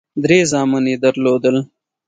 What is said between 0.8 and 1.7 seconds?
یې درلودل.